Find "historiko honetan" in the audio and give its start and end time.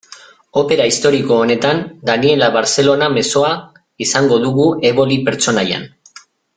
0.91-1.83